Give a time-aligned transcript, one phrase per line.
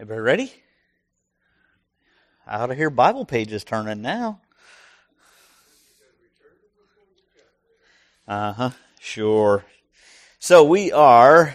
[0.00, 0.52] Everybody ready?
[2.46, 4.40] I ought to hear Bible pages turning now.
[8.28, 8.70] Uh huh.
[9.00, 9.64] Sure.
[10.38, 11.52] So we are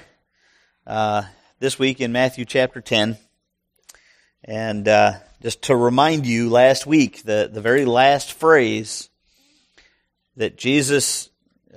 [0.86, 1.24] uh,
[1.60, 3.18] this week in Matthew chapter 10.
[4.44, 9.07] And uh, just to remind you, last week, the, the very last phrase
[10.36, 11.30] that Jesus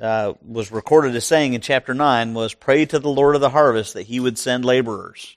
[0.02, 3.50] uh, was recorded as saying in chapter 9 was, Pray to the Lord of the
[3.50, 5.36] harvest that he would send laborers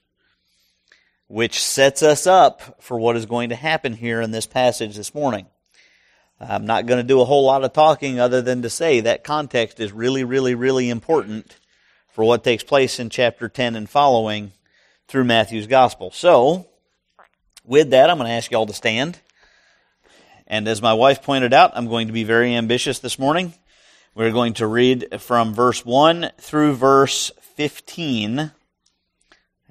[1.30, 5.14] which sets us up for what is going to happen here in this passage this
[5.14, 5.46] morning.
[6.40, 9.22] I'm not going to do a whole lot of talking other than to say that
[9.22, 11.56] context is really, really, really important
[12.08, 14.50] for what takes place in chapter 10 and following
[15.06, 16.10] through Matthew's gospel.
[16.10, 16.66] So,
[17.64, 19.16] with that, I'm going to ask you all to stand.
[20.48, 23.54] And as my wife pointed out, I'm going to be very ambitious this morning.
[24.16, 28.50] We're going to read from verse 1 through verse 15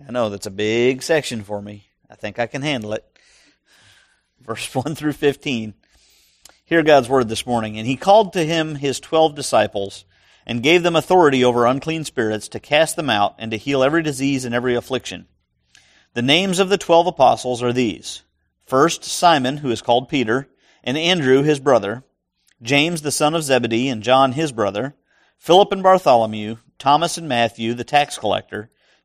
[0.08, 1.88] I know that's a big section for me.
[2.10, 3.06] I think I can handle it.
[4.42, 5.74] Verse 1 through 15.
[6.66, 7.78] Hear God's word this morning.
[7.78, 10.06] And he called to him his twelve disciples
[10.46, 14.04] and gave them authority over unclean spirits to cast them out and to heal every
[14.04, 15.26] disease and every affliction.
[16.14, 18.24] The names of the twelve apostles are these.
[18.68, 20.48] First, Simon, who is called Peter,
[20.84, 22.04] and Andrew, his brother,
[22.62, 24.96] James, the son of Zebedee, and John, his brother,
[25.40, 28.70] Philip and Bartholomew, Thomas and Matthew, the tax collector,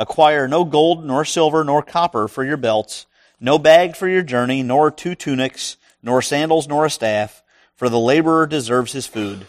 [0.00, 3.04] Acquire no gold, nor silver, nor copper for your belts,
[3.38, 7.42] no bag for your journey, nor two tunics, nor sandals, nor a staff,
[7.76, 9.46] for the laborer deserves his food.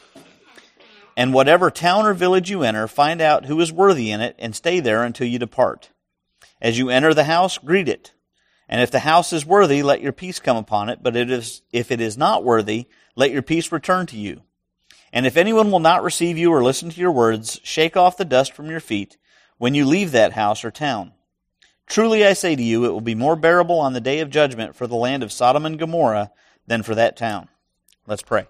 [1.15, 4.53] And whatever town or village you enter, find out who is worthy in it, and
[4.53, 5.89] stay there until you depart.
[6.61, 8.11] As you enter the house, greet it.
[8.67, 11.61] And if the house is worthy, let your peace come upon it, but it is,
[11.71, 14.41] if it is not worthy, let your peace return to you.
[15.13, 18.25] And if anyone will not receive you or listen to your words, shake off the
[18.25, 19.15] dust from your feet
[19.61, 21.11] when you leave that house or town.
[21.85, 24.75] Truly I say to you, it will be more bearable on the day of judgment
[24.75, 26.31] for the land of Sodom and Gomorrah
[26.65, 27.47] than for that town.
[28.07, 28.47] Let's pray.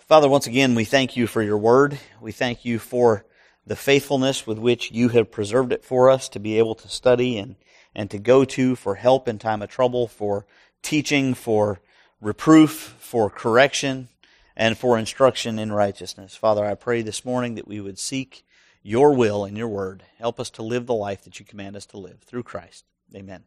[0.00, 1.98] Father, once again, we thank you for your word.
[2.20, 3.24] We thank you for
[3.66, 7.38] the faithfulness with which you have preserved it for us to be able to study
[7.38, 7.56] and,
[7.94, 10.44] and to go to for help in time of trouble, for
[10.82, 11.80] teaching, for
[12.20, 14.10] reproof, for correction,
[14.56, 16.34] and for instruction in righteousness.
[16.34, 18.44] Father, I pray this morning that we would seek
[18.82, 20.02] your will and your word.
[20.18, 22.84] Help us to live the life that you command us to live through Christ.
[23.14, 23.44] Amen.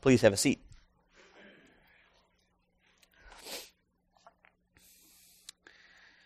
[0.00, 0.60] Please have a seat.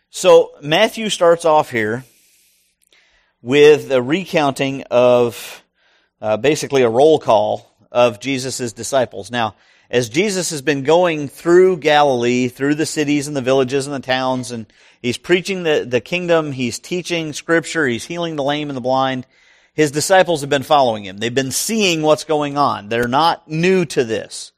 [0.09, 2.03] So, Matthew starts off here
[3.41, 5.63] with a recounting of
[6.19, 9.31] uh, basically a roll call of Jesus' disciples.
[9.31, 9.55] Now,
[9.89, 14.05] as Jesus has been going through Galilee, through the cities and the villages and the
[14.05, 18.77] towns, and he's preaching the, the kingdom, he's teaching scripture, he's healing the lame and
[18.77, 19.25] the blind,
[19.73, 21.17] his disciples have been following him.
[21.17, 22.89] They've been seeing what's going on.
[22.89, 24.51] They're not new to this.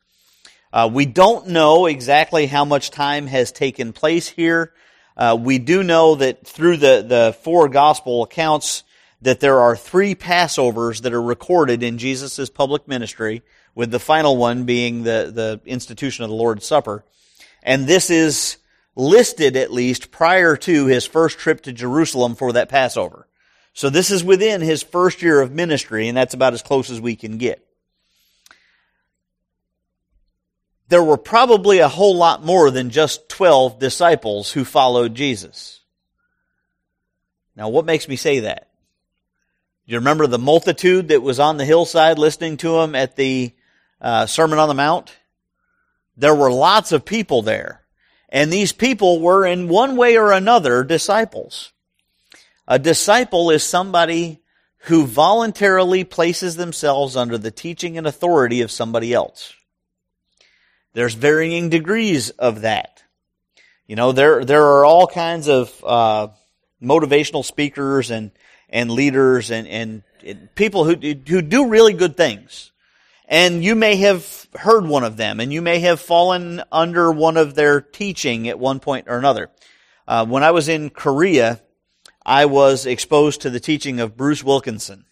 [0.74, 4.74] Uh, we don't know exactly how much time has taken place here.
[5.16, 8.84] Uh, we do know that through the, the four gospel accounts
[9.22, 13.44] that there are three Passovers that are recorded in Jesus' public ministry
[13.76, 17.04] with the final one being the, the institution of the Lord's Supper.
[17.64, 18.58] And this is
[18.96, 23.28] listed at least prior to his first trip to Jerusalem for that Passover.
[23.74, 27.00] So this is within his first year of ministry, and that's about as close as
[27.00, 27.66] we can get.
[30.90, 35.80] There were probably a whole lot more than just 12 disciples who followed Jesus.
[37.56, 38.70] Now, what makes me say that?
[39.86, 43.54] You remember the multitude that was on the hillside listening to him at the
[44.02, 45.16] uh, Sermon on the Mount,
[46.18, 47.82] there were lots of people there.
[48.30, 51.72] And these people were in one way or another disciples.
[52.68, 54.42] A disciple is somebody
[54.86, 59.54] who voluntarily places themselves under the teaching and authority of somebody else.
[60.94, 63.04] There's varying degrees of that.
[63.86, 66.30] You know, there there are all kinds of uh,
[66.82, 68.32] motivational speakers and
[68.70, 70.04] and leaders and and
[70.56, 72.72] people who who do really good things
[73.32, 77.38] and you may have heard one of them, and you may have fallen under one
[77.38, 79.50] of their teaching at one point or another.
[80.08, 81.62] Uh, when I was in Korea,
[82.26, 85.06] I was exposed to the teaching of Bruce Wilkinson.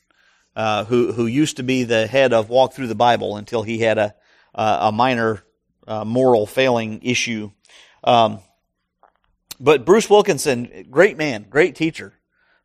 [0.60, 3.80] uh, who who used to be the head of Walk Through the Bible until he
[3.80, 4.16] had a
[4.54, 5.42] a minor
[5.88, 7.52] uh, moral failing issue.
[8.04, 8.40] Um,
[9.58, 12.14] but Bruce Wilkinson, great man, great teacher,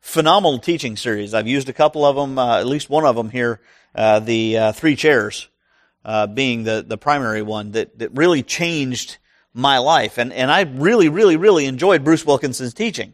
[0.01, 1.33] phenomenal teaching series.
[1.33, 3.61] I've used a couple of them, uh, at least one of them here,
[3.95, 5.47] uh, the uh, three chairs
[6.03, 9.17] uh, being the the primary one that that really changed
[9.53, 13.13] my life, and and I really, really, really enjoyed Bruce Wilkinson's teaching.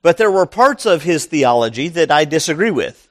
[0.00, 3.08] But there were parts of his theology that I disagree with.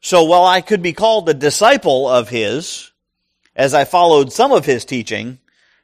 [0.00, 2.92] So while I could be called a disciple of his,
[3.56, 5.40] as I followed some of his teaching,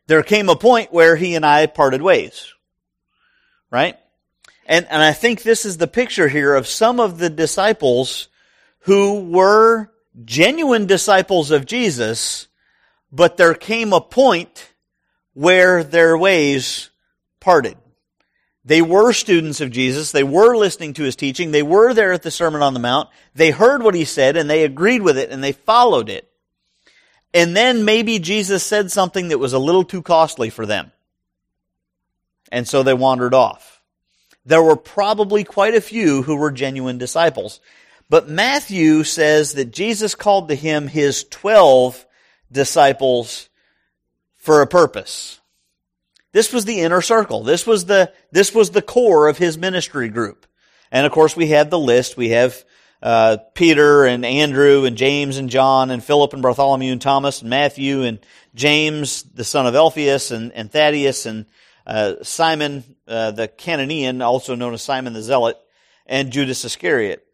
[0.07, 2.53] there came a point where he and I parted ways.
[3.71, 3.99] Right?
[4.67, 8.29] And, and I think this is the picture here of some of the disciples
[8.81, 9.91] who were
[10.25, 12.49] genuine disciples of Jesus,
[13.11, 14.73] but there came a point
[15.35, 16.91] where their ways
[17.41, 17.77] parted.
[18.65, 20.13] They were students of Jesus.
[20.13, 21.51] They were listening to his teaching.
[21.51, 23.09] They were there at the Sermon on the Mount.
[23.35, 26.29] They heard what he said and they agreed with it and they followed it.
[27.35, 30.93] And then maybe Jesus said something that was a little too costly for them.
[32.53, 33.83] And so they wandered off.
[34.45, 37.61] There were probably quite a few who were genuine disciples.
[38.09, 42.07] But Matthew says that Jesus called to him his twelve
[42.51, 43.49] disciples
[44.37, 45.41] for a purpose.
[46.33, 47.43] This was the inner circle.
[47.43, 50.47] This was the, this was the core of his ministry group.
[50.91, 52.17] And of course we have the list.
[52.17, 52.65] We have,
[53.03, 57.51] uh, Peter and Andrew and James and John and Philip and Bartholomew and Thomas and
[57.51, 58.19] Matthew and
[58.55, 61.47] James, the son of Alphaeus and, and Thaddeus and,
[61.87, 65.57] uh, Simon, uh, the Cananean, also known as Simon the Zealot,
[66.07, 67.27] and Judas Iscariot.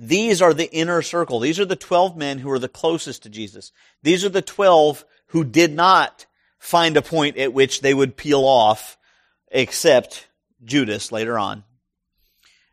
[0.00, 1.40] These are the inner circle.
[1.40, 3.72] These are the 12 men who are the closest to Jesus.
[4.04, 6.26] These are the 12 who did not
[6.60, 8.96] find a point at which they would peel off
[9.50, 10.28] except
[10.64, 11.64] Judas later on.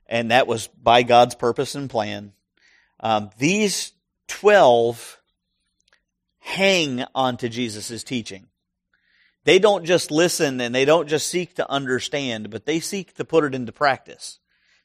[0.05, 2.33] And that was by God's purpose and plan.
[2.99, 3.93] Um, these
[4.27, 5.19] 12
[6.39, 8.45] hang onto Jesus' teaching.
[9.45, 13.25] They don't just listen and they don't just seek to understand, but they seek to
[13.25, 14.39] put it into practice.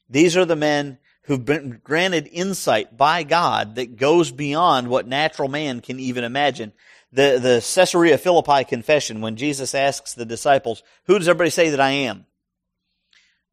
[0.09, 5.47] These are the men who've been granted insight by God that goes beyond what natural
[5.47, 6.73] man can even imagine.
[7.13, 11.79] The, the Caesarea Philippi confession, when Jesus asks the disciples, who does everybody say that
[11.79, 12.25] I am?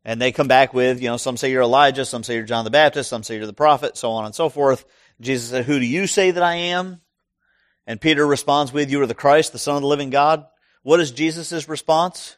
[0.05, 2.65] And they come back with, you know, some say you're Elijah, some say you're John
[2.65, 4.85] the Baptist, some say you're the prophet, so on and so forth.
[5.21, 7.01] Jesus said, who do you say that I am?
[7.87, 10.47] And Peter responds with, you are the Christ, the Son of the living God.
[10.83, 12.37] What is Jesus' response?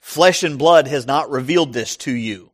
[0.00, 2.50] Flesh and blood has not revealed this to you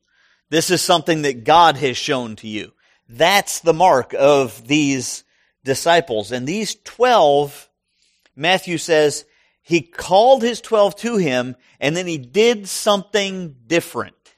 [0.52, 2.74] this is something that God has shown to you.
[3.08, 5.24] That's the mark of these
[5.64, 6.30] disciples.
[6.30, 7.70] And these 12,
[8.36, 9.24] Matthew says,
[9.62, 14.34] he called his 12 to him and then he did something different.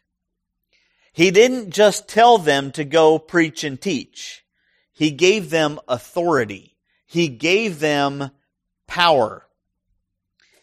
[1.12, 4.44] He didn't just tell them to go preach and teach.
[4.92, 6.76] He gave them authority.
[7.06, 8.30] He gave them
[8.86, 9.48] power.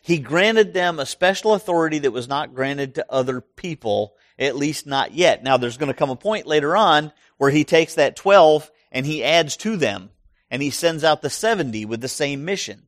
[0.01, 4.87] He granted them a special authority that was not granted to other people at least
[4.87, 5.43] not yet.
[5.43, 9.05] Now there's going to come a point later on where he takes that 12 and
[9.05, 10.09] he adds to them
[10.49, 12.87] and he sends out the 70 with the same mission.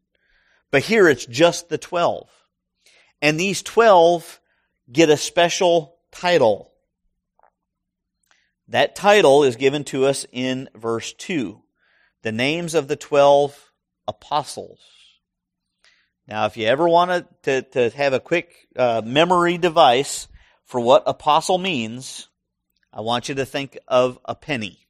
[0.72, 2.28] But here it's just the 12.
[3.22, 4.42] And these 12
[4.92, 6.72] get a special title.
[8.68, 11.62] That title is given to us in verse 2.
[12.24, 13.72] The names of the 12
[14.08, 14.80] apostles.
[16.28, 20.28] Now, if you ever want to, to, have a quick uh, memory device,
[20.74, 22.30] for what apostle means,
[22.92, 24.88] I want you to think of a penny.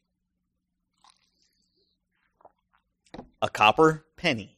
[3.41, 4.57] A copper penny.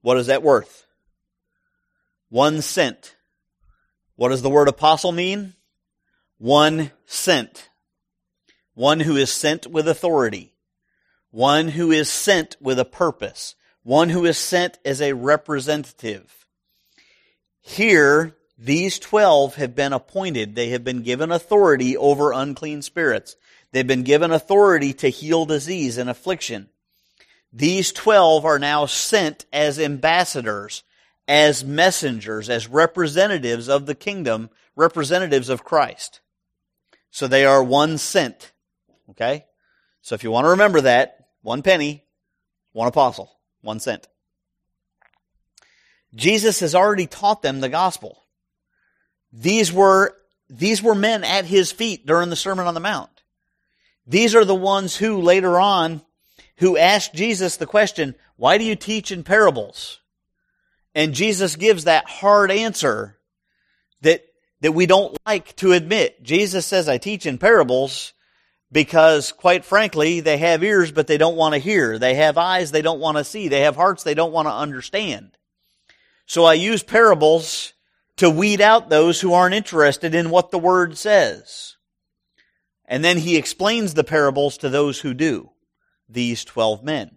[0.00, 0.86] What is that worth?
[2.30, 3.14] One cent.
[4.14, 5.52] What does the word apostle mean?
[6.38, 7.68] One sent.
[8.72, 10.54] One who is sent with authority.
[11.30, 13.54] One who is sent with a purpose.
[13.82, 16.46] One who is sent as a representative.
[17.60, 20.54] Here, these 12 have been appointed.
[20.54, 23.36] They have been given authority over unclean spirits.
[23.72, 26.70] They've been given authority to heal disease and affliction.
[27.52, 30.84] These 12 are now sent as ambassadors,
[31.28, 36.20] as messengers, as representatives of the kingdom, representatives of Christ.
[37.10, 38.52] So they are one sent.
[39.10, 39.44] Okay?
[40.00, 42.04] So if you want to remember that, one penny,
[42.72, 44.08] one apostle, one sent.
[46.14, 48.22] Jesus has already taught them the gospel.
[49.38, 50.16] These were,
[50.48, 53.10] these were men at his feet during the Sermon on the Mount.
[54.06, 56.00] These are the ones who later on,
[56.56, 60.00] who asked Jesus the question, why do you teach in parables?
[60.94, 63.18] And Jesus gives that hard answer
[64.00, 64.24] that,
[64.62, 66.22] that we don't like to admit.
[66.22, 68.14] Jesus says, I teach in parables
[68.72, 71.98] Because, quite frankly, they have ears, but they don't want to hear.
[71.98, 73.48] They have eyes, they don't want to see.
[73.48, 75.36] They have hearts, they don't want to understand.
[76.26, 77.72] So I use parables
[78.16, 81.76] to weed out those who aren't interested in what the Word says.
[82.86, 85.50] And then he explains the parables to those who do,
[86.08, 87.16] these 12 men.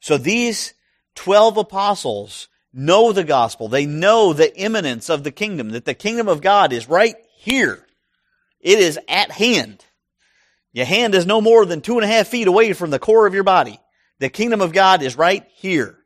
[0.00, 0.74] So these
[1.16, 3.68] 12 apostles know the gospel.
[3.68, 7.84] They know the imminence of the kingdom, that the kingdom of God is right here.
[8.60, 9.84] It is at hand.
[10.72, 13.26] Your hand is no more than two and a half feet away from the core
[13.26, 13.80] of your body.
[14.20, 15.98] The kingdom of God is right here.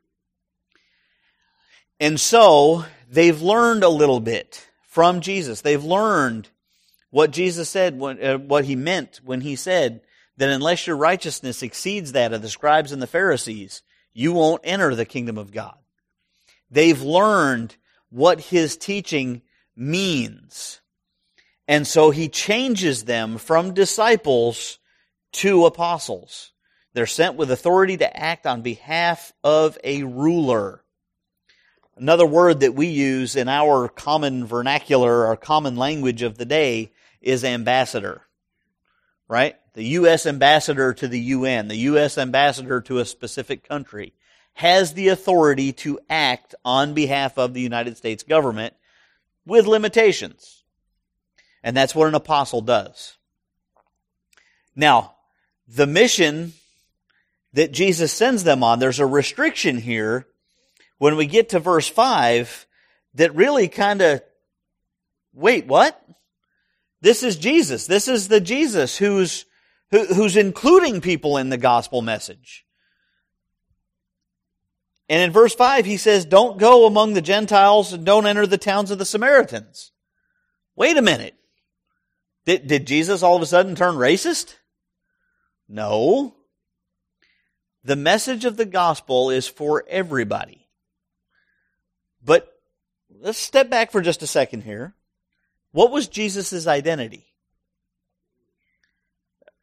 [1.99, 5.61] And so they've learned a little bit from Jesus.
[5.61, 6.49] They've learned
[7.09, 10.01] what Jesus said, uh, what he meant when he said
[10.37, 14.95] that unless your righteousness exceeds that of the scribes and the Pharisees, you won't enter
[14.95, 15.77] the kingdom of God.
[16.71, 17.75] They've learned
[18.09, 19.43] what his teaching
[19.75, 20.81] means.
[21.67, 24.79] And so he changes them from disciples
[25.33, 26.51] to apostles.
[26.93, 30.82] They're sent with authority to act on behalf of a ruler.
[31.95, 36.91] Another word that we use in our common vernacular, our common language of the day,
[37.21, 38.21] is ambassador.
[39.27, 39.55] Right?
[39.73, 40.25] The U.S.
[40.25, 42.17] ambassador to the UN, the U.S.
[42.17, 44.13] ambassador to a specific country,
[44.53, 48.73] has the authority to act on behalf of the United States government
[49.45, 50.63] with limitations.
[51.63, 53.17] And that's what an apostle does.
[54.75, 55.15] Now,
[55.67, 56.53] the mission
[57.53, 60.27] that Jesus sends them on, there's a restriction here
[61.03, 62.65] when we get to verse 5
[63.15, 64.21] that really kind of,
[65.33, 66.01] wait, what?
[67.01, 67.87] This is Jesus.
[67.87, 69.43] This is the Jesus who's,
[69.91, 72.65] who, who's including people in the gospel message.
[75.09, 78.57] And in verse 5, he says, Don't go among the Gentiles and don't enter the
[78.57, 79.91] towns of the Samaritans.
[80.77, 81.35] Wait a minute.
[82.45, 84.55] Did, did Jesus all of a sudden turn racist?
[85.67, 86.33] No.
[87.83, 90.62] The message of the gospel is for everybody.
[92.23, 92.47] But
[93.19, 94.93] let's step back for just a second here.
[95.71, 97.25] What was Jesus' identity?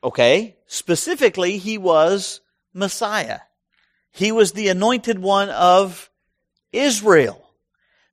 [0.03, 2.41] Okay, specifically, he was
[2.73, 3.41] Messiah.
[4.11, 6.11] He was the anointed one of
[6.73, 7.51] Israel.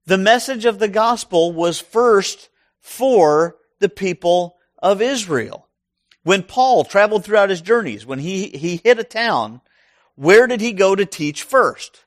[0.05, 2.49] The message of the gospel was first
[2.79, 5.67] for the people of Israel.
[6.23, 9.61] When Paul traveled throughout his journeys, when he, he hit a town,
[10.15, 12.05] where did he go to teach first?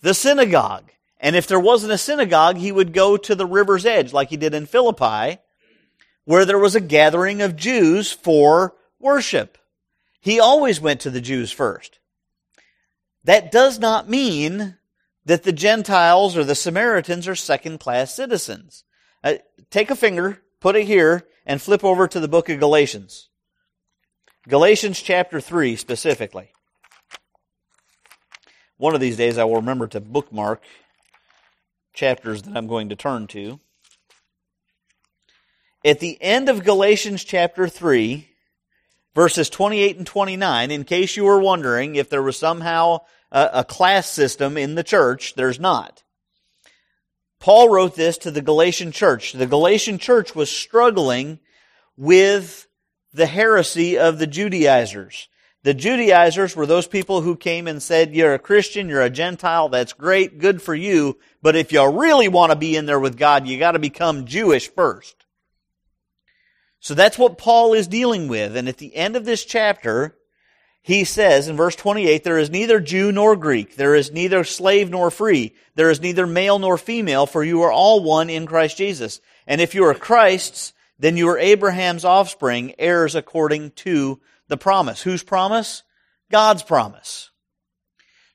[0.00, 0.90] The synagogue.
[1.24, 4.36] And if there wasn't a synagogue, he would go to the river's edge, like he
[4.36, 5.38] did in Philippi,
[6.26, 9.56] where there was a gathering of Jews for worship.
[10.20, 11.98] He always went to the Jews first.
[13.24, 14.76] That does not mean
[15.24, 18.84] that the Gentiles or the Samaritans are second class citizens.
[19.22, 19.36] Uh,
[19.70, 23.30] take a finger, put it here, and flip over to the book of Galatians.
[24.46, 26.50] Galatians chapter 3 specifically.
[28.76, 30.60] One of these days I will remember to bookmark
[31.94, 33.58] chapters that I'm going to turn to.
[35.84, 38.28] At the end of Galatians chapter 3,
[39.14, 42.98] verses 28 and 29, in case you were wondering if there was somehow
[43.30, 46.02] a, a class system in the church, there's not.
[47.38, 49.32] Paul wrote this to the Galatian church.
[49.32, 51.38] The Galatian church was struggling
[51.96, 52.66] with
[53.12, 55.28] the heresy of the Judaizers.
[55.64, 59.70] The Judaizers were those people who came and said, you're a Christian, you're a Gentile,
[59.70, 63.16] that's great, good for you, but if you really want to be in there with
[63.16, 65.16] God, you gotta become Jewish first.
[66.80, 70.14] So that's what Paul is dealing with, and at the end of this chapter,
[70.82, 74.90] he says in verse 28, there is neither Jew nor Greek, there is neither slave
[74.90, 78.76] nor free, there is neither male nor female, for you are all one in Christ
[78.76, 79.22] Jesus.
[79.46, 85.02] And if you are Christ's, then you are Abraham's offspring, heirs according to the promise.
[85.02, 85.82] Whose promise?
[86.30, 87.30] God's promise.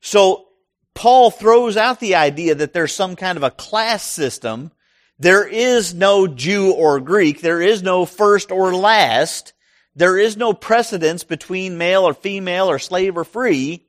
[0.01, 0.48] So,
[0.96, 4.72] Paul throws out the idea that there's some kind of a class system.
[5.18, 7.42] There is no Jew or Greek.
[7.42, 9.54] There is no first or last.
[9.96, 13.86] There is no precedence between male or female or slave or free.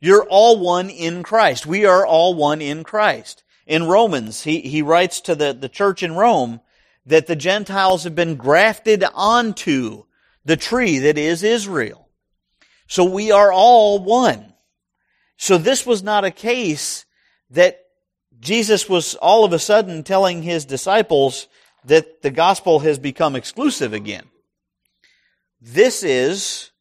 [0.00, 1.66] You're all one in Christ.
[1.66, 3.44] We are all one in Christ.
[3.66, 6.60] In Romans, he, he writes to the, the church in Rome
[7.06, 10.04] that the Gentiles have been grafted onto
[10.50, 12.08] the tree that is Israel.
[12.88, 14.52] So we are all one.
[15.36, 17.06] So this was not a case
[17.50, 17.78] that
[18.40, 21.46] Jesus was all of a sudden telling his disciples
[21.84, 24.24] that the gospel has become exclusive again.
[25.60, 26.72] This is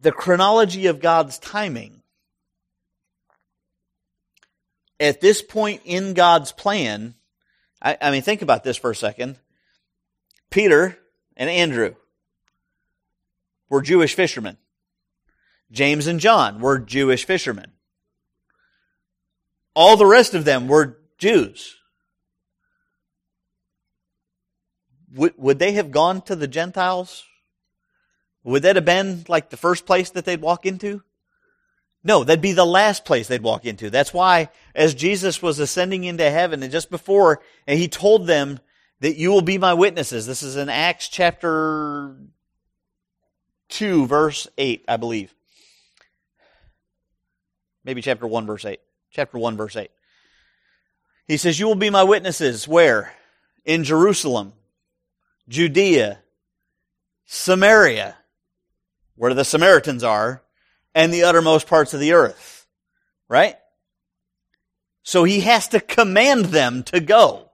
[0.00, 2.02] the chronology of God's timing.
[4.98, 7.14] At this point in God's plan,
[7.80, 9.38] I, I, mean, think about this for a second.
[10.50, 10.98] Peter
[11.36, 11.94] and Andrew,
[13.68, 14.58] were Jewish fishermen.
[15.70, 17.72] James and John were Jewish fishermen.
[19.74, 21.76] All the rest of them were Jews.
[25.14, 27.24] Would, would they have gone to the Gentiles?
[28.44, 31.02] Would that have been like the first place that they'd walk into?
[32.04, 33.88] No, that'd be the last place they'd walk into.
[33.88, 38.58] That's why, as Jesus was ascending into heaven, and just before, and he told them
[39.02, 40.26] that you will be my witnesses.
[40.26, 42.16] This is in Acts chapter
[43.70, 45.34] 2, verse 8, I believe.
[47.84, 48.78] Maybe chapter 1, verse 8.
[49.10, 49.90] Chapter 1, verse 8.
[51.26, 52.68] He says, You will be my witnesses.
[52.68, 53.12] Where?
[53.64, 54.52] In Jerusalem,
[55.48, 56.20] Judea,
[57.24, 58.16] Samaria,
[59.16, 60.44] where the Samaritans are,
[60.94, 62.68] and the uttermost parts of the earth.
[63.28, 63.56] Right?
[65.02, 67.48] So he has to command them to go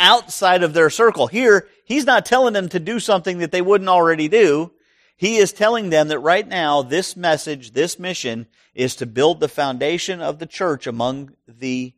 [0.00, 1.28] outside of their circle.
[1.28, 4.72] Here, he's not telling them to do something that they wouldn't already do.
[5.16, 9.48] He is telling them that right now, this message, this mission, is to build the
[9.48, 11.92] foundation of the church among the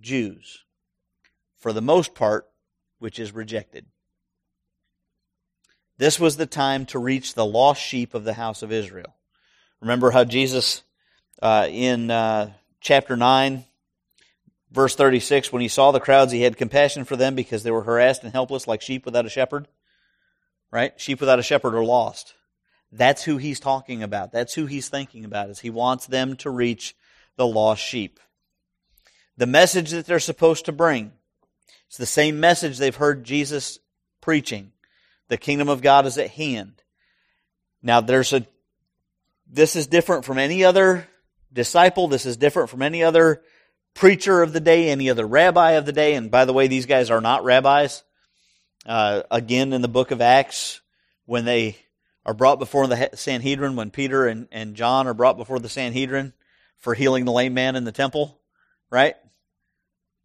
[0.00, 0.64] Jews.
[1.56, 2.48] For the most part,
[3.00, 3.86] which is rejected.
[5.98, 9.16] This was the time to reach the lost sheep of the house of Israel.
[9.80, 10.84] Remember how Jesus,
[11.42, 13.64] uh, in uh, chapter 9,
[14.70, 17.82] verse 36, when he saw the crowds, he had compassion for them because they were
[17.82, 19.68] harassed and helpless like sheep without a shepherd?
[20.70, 20.98] Right?
[21.00, 22.34] Sheep without a shepherd are lost.
[22.90, 24.32] That's who he's talking about.
[24.32, 26.94] That's who he's thinking about, is he wants them to reach
[27.36, 28.20] the lost sheep.
[29.36, 31.12] The message that they're supposed to bring,
[31.86, 33.78] it's the same message they've heard Jesus
[34.20, 34.72] preaching.
[35.28, 36.82] The kingdom of God is at hand.
[37.82, 38.46] Now there's a
[39.50, 41.08] this is different from any other
[41.52, 42.08] disciple.
[42.08, 43.42] This is different from any other
[43.98, 46.14] preacher of the day, any other rabbi of the day.
[46.14, 48.04] And by the way, these guys are not rabbis.
[48.86, 50.80] Uh, again, in the book of Acts,
[51.26, 51.76] when they
[52.24, 56.32] are brought before the Sanhedrin, when Peter and, and John are brought before the Sanhedrin
[56.76, 58.40] for healing the lame man in the temple,
[58.88, 59.16] right?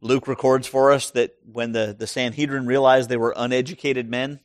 [0.02, 4.40] Luke records for us that when the, the Sanhedrin realized they were uneducated men,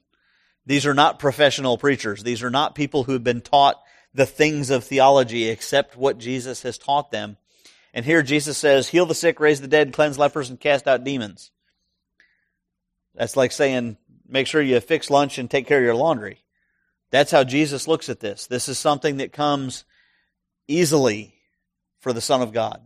[0.64, 2.22] these are not professional preachers.
[2.22, 3.76] These are not people who have been taught
[4.14, 7.36] the things of theology except what Jesus has taught them.
[7.94, 11.04] And here Jesus says, heal the sick, raise the dead, cleanse lepers, and cast out
[11.04, 11.50] demons.
[13.14, 13.96] That's like saying,
[14.28, 16.44] make sure you fix lunch and take care of your laundry.
[17.10, 18.46] That's how Jesus looks at this.
[18.46, 19.84] This is something that comes
[20.68, 21.34] easily
[22.00, 22.82] for the Son of God.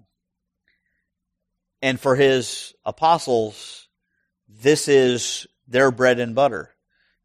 [1.82, 3.88] And for his apostles,
[4.48, 6.70] this is their bread and butter.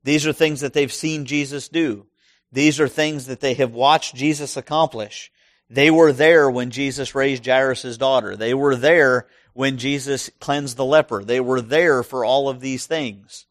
[0.04, 2.08] These are things that they've seen Jesus do.
[2.52, 5.32] These are things that they have watched Jesus accomplish.
[5.70, 8.36] They were there when Jesus raised Jairus' daughter.
[8.36, 11.24] They were there when Jesus cleansed the leper.
[11.24, 13.46] They were there for all of these things.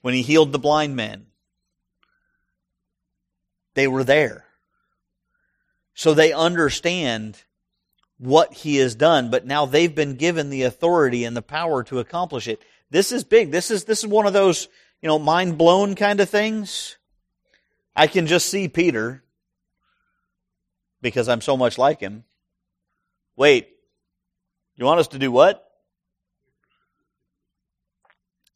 [0.00, 1.26] When he healed the blind men.
[3.74, 4.46] They were there.
[5.94, 7.42] So they understand
[8.18, 11.98] what he has done, but now they've been given the authority and the power to
[11.98, 12.62] accomplish it.
[12.90, 13.50] This is big.
[13.50, 14.68] This is, this is one of those,
[15.00, 16.96] you know, mind blown kind of things.
[17.94, 19.22] I can just see Peter
[21.02, 22.24] because I'm so much like him.
[23.36, 23.68] Wait,
[24.76, 25.68] you want us to do what?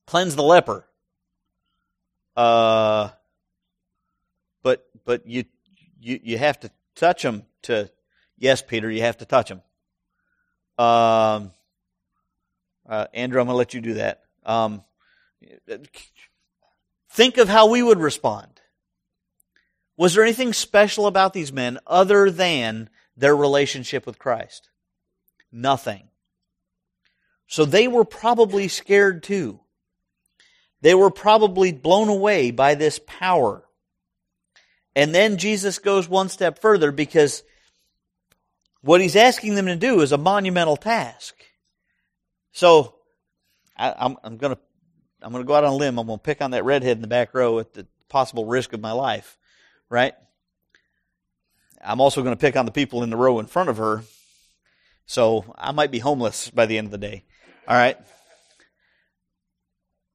[0.07, 0.87] Cleanse the leper.
[2.37, 3.11] Uh,
[4.63, 5.45] but but you
[6.01, 7.91] you you have to touch him to.
[8.39, 9.63] Yes, Peter, you have to touch him.
[10.79, 11.53] Um,
[12.87, 14.25] uh, Andrew, I'm going to let you do that.
[14.45, 14.85] Um,
[17.11, 18.56] think of how we would respond.
[19.97, 24.69] Was there anything special about these men other than their relationship with Christ?
[25.51, 26.09] Nothing.
[27.47, 29.61] So they were probably scared too.
[30.83, 33.65] They were probably blown away by this power.
[34.95, 37.43] And then Jesus goes one step further because
[38.83, 41.35] what he's asking them to do is a monumental task.
[42.53, 42.95] So
[43.77, 44.59] I, am going to
[45.23, 45.99] I'm going to go out on a limb.
[45.99, 48.73] I'm going to pick on that redhead in the back row at the possible risk
[48.73, 49.39] of my life
[49.89, 50.15] right?
[51.83, 54.03] I'm also going to pick on the people in the row in front of her.
[55.07, 57.25] So I might be homeless by the end of the day.
[57.69, 57.97] All right.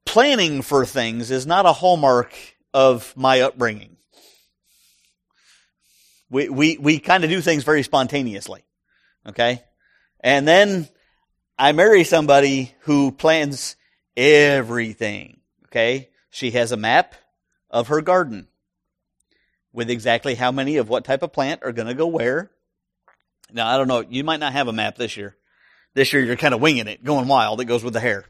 [0.05, 2.33] Planning for things is not a hallmark
[2.73, 3.95] of my upbringing.
[6.29, 8.63] We, we, we kind of do things very spontaneously.
[9.27, 9.63] Okay.
[10.21, 10.89] And then
[11.57, 13.75] I marry somebody who plans
[14.17, 15.39] everything.
[15.67, 16.09] Okay.
[16.29, 17.15] She has a map
[17.69, 18.47] of her garden
[19.73, 22.51] with exactly how many of what type of plant are going to go where.
[23.51, 24.05] Now, I don't know.
[24.07, 25.35] You might not have a map this year.
[25.93, 27.59] This year you're kind of winging it, going wild.
[27.61, 28.25] It goes with the hair.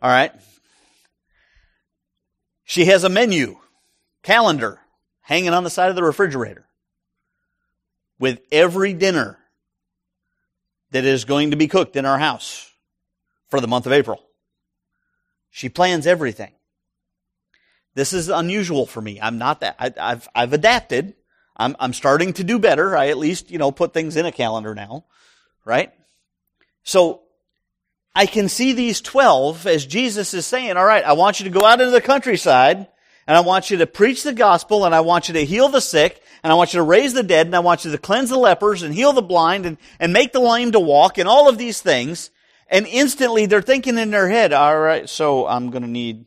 [0.00, 0.32] All right.
[2.64, 3.58] She has a menu,
[4.22, 4.80] calendar
[5.20, 6.66] hanging on the side of the refrigerator
[8.18, 9.38] with every dinner
[10.90, 12.70] that is going to be cooked in our house
[13.48, 14.22] for the month of April.
[15.50, 16.52] She plans everything.
[17.94, 19.20] This is unusual for me.
[19.20, 19.76] I'm not that.
[19.78, 21.14] I, have I've adapted.
[21.56, 22.96] I'm I'm starting to do better.
[22.96, 25.04] I at least you know put things in a calendar now,
[25.64, 25.92] right?
[26.82, 27.22] So
[28.14, 31.50] I can see these twelve as Jesus is saying, "All right, I want you to
[31.50, 32.88] go out into the countryside."
[33.26, 35.80] And I want you to preach the gospel and I want you to heal the
[35.80, 38.30] sick and I want you to raise the dead and I want you to cleanse
[38.30, 41.48] the lepers and heal the blind and, and make the lame to walk and all
[41.48, 42.30] of these things.
[42.68, 46.24] And instantly they're thinking in their head, all right, so I'm going to need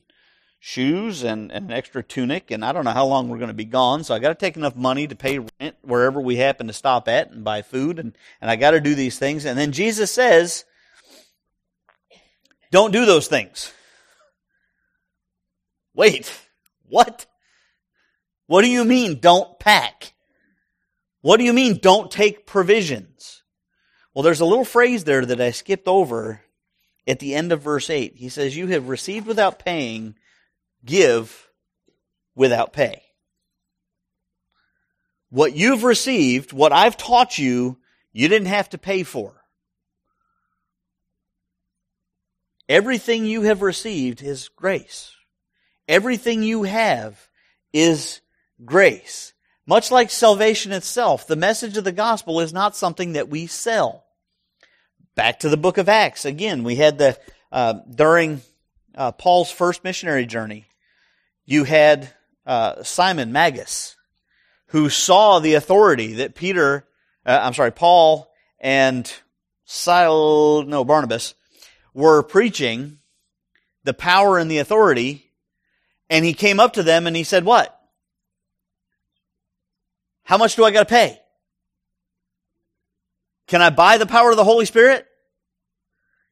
[0.66, 3.54] shoes and, and, an extra tunic, and I don't know how long we're going to
[3.54, 6.66] be gone, so I got to take enough money to pay rent wherever we happen
[6.66, 9.46] to stop at and buy food, and, and I got to do these things.
[9.46, 10.66] And then Jesus says,
[12.72, 13.72] don't do those things.
[15.94, 16.36] Wait,
[16.90, 17.28] what?
[18.48, 20.14] What do you mean don't pack?
[21.22, 23.44] What do you mean don't take provisions?
[24.16, 26.42] Well, there's a little phrase there that I skipped over
[27.06, 28.16] at the end of verse 8.
[28.16, 30.16] He says, You have received without paying,
[30.86, 31.50] give
[32.36, 33.02] without pay.
[35.30, 37.78] What you've received, what I've taught you,
[38.14, 39.34] you didn't have to pay for.
[42.70, 45.12] Everything you have received is grace.
[45.88, 47.30] Everything you have
[47.74, 48.22] is
[48.64, 49.34] grace.
[49.68, 54.06] Much like salvation itself, the message of the gospel is not something that we sell.
[55.16, 56.26] Back to the book of Acts.
[56.26, 57.18] Again, we had the,
[57.52, 58.42] uh, during
[58.96, 60.66] uh, Paul's first missionary journey,
[61.46, 62.10] you had
[62.46, 63.96] uh, Simon Magus,
[64.68, 66.86] who saw the authority that Peter,
[67.26, 69.12] uh, I'm sorry, Paul and
[69.66, 71.34] Sil, no, Barnabas,
[71.94, 73.00] were preaching
[73.84, 75.32] the power and the authority,
[76.10, 77.72] and he came up to them and he said, What?
[80.24, 81.22] How much do I got to pay?
[83.48, 85.06] Can I buy the power of the Holy Spirit?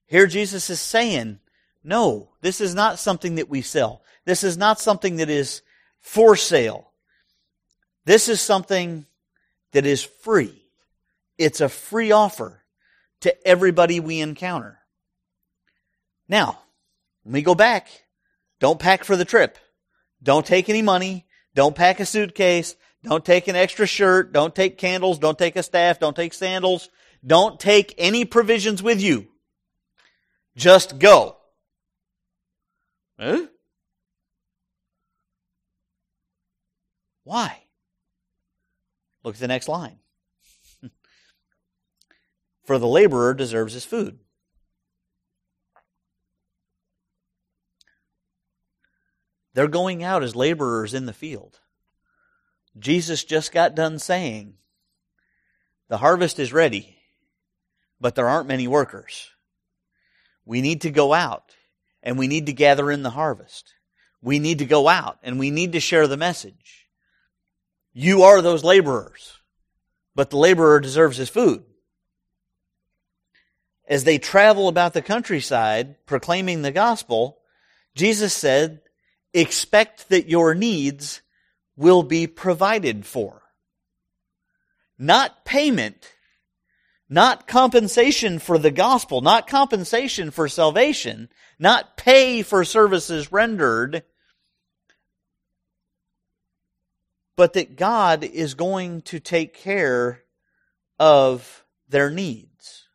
[0.08, 1.40] Here Jesus is saying,
[1.84, 4.03] no, this is not something that we sell.
[4.26, 5.62] This is not something that is
[6.00, 6.92] for sale.
[8.06, 9.06] This is something
[9.72, 10.64] that is free.
[11.38, 12.64] It's a free offer
[13.22, 14.80] to everybody we encounter.
[16.28, 16.60] Now,
[17.26, 17.88] let me go back.
[18.60, 19.58] Don't pack for the trip.
[20.22, 21.26] Don't take any money.
[21.56, 22.76] Don't pack a suitcase.
[23.04, 24.32] Don't take an extra shirt.
[24.32, 25.20] Don't take candles.
[25.20, 26.00] Don't take a staff.
[26.00, 26.90] Don't take sandals.
[27.26, 29.28] Don't take any provisions with you.
[30.56, 31.38] Just go.
[33.20, 33.48] Huh?
[37.24, 37.64] Why?
[39.24, 40.00] Look at the next line.
[42.66, 44.20] For the laborer deserves his food.
[49.54, 51.60] They're going out as laborers in the field.
[52.78, 54.56] Jesus just got done saying,
[55.90, 56.98] The harvest is ready,
[58.02, 59.30] but there aren't many workers.
[60.44, 61.56] We need to go out
[62.02, 63.74] and we need to gather in the harvest.
[64.22, 66.83] We need to go out and we need to share the message.
[67.94, 69.38] You are those laborers,
[70.16, 71.64] but the laborer deserves his food.
[73.88, 77.38] As they travel about the countryside proclaiming the gospel,
[77.96, 78.82] Jesus said,
[79.34, 81.22] expect that your needs
[81.76, 83.42] will be provided for.
[84.98, 86.14] Not payment,
[87.10, 91.30] not compensation for the gospel, not compensation for salvation,
[91.60, 94.04] not pay for services rendered,
[97.36, 100.24] but that God is going to take care
[101.00, 102.88] of their needs.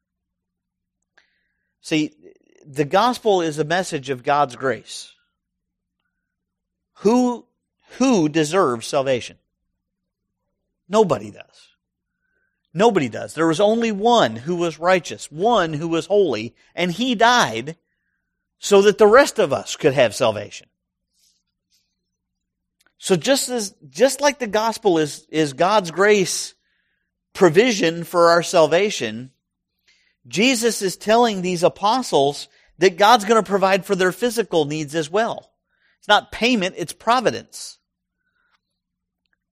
[1.81, 2.15] See,
[2.67, 5.13] the gospel is a message of God's grace.
[6.99, 7.47] Who
[7.97, 9.39] who deserves salvation?
[10.89, 11.69] Nobody does.
[12.75, 13.35] Nobody does.
[13.35, 17.77] There was only one who was righteous, one who was holy, and he died
[18.59, 20.69] so that the rest of us could have salvation.
[22.99, 26.55] So just as, just like the gospel is, is God's grace
[27.33, 29.31] provision for our salvation,
[30.27, 35.09] Jesus is telling these apostles that God's going to provide for their physical needs as
[35.09, 35.53] well.
[36.01, 37.79] It's not payment, it's providence.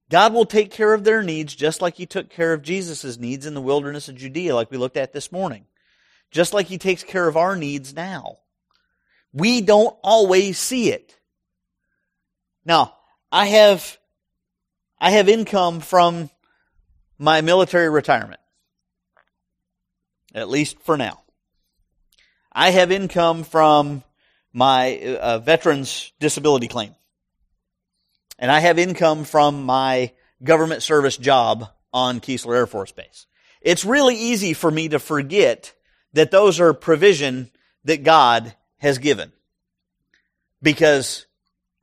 [0.09, 3.47] God will take care of their needs just like He took care of Jesus' needs
[3.47, 5.65] in the wilderness of Judea, like we looked at this morning.
[6.31, 8.39] Just like He takes care of our needs now.
[9.33, 11.19] We don't always see it.
[12.65, 12.96] Now,
[13.37, 13.99] I have,
[14.99, 16.31] I have income from
[17.19, 18.41] my military retirement.
[20.35, 21.21] At least for now.
[22.51, 24.03] I have income from
[24.55, 26.95] my uh, veterans disability claim.
[28.39, 33.27] And I have income from my government service job on Keesler Air Force Base.
[33.61, 35.75] It's really easy for me to forget
[36.15, 37.51] that those are provision
[37.85, 39.31] that God has given.
[40.63, 41.27] Because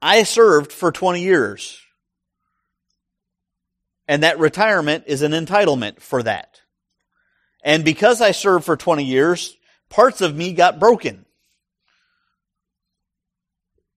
[0.03, 1.79] I served for 20 years.
[4.05, 6.59] And that retirement is an entitlement for that.
[7.63, 9.55] And because I served for 20 years,
[9.87, 11.25] parts of me got broken.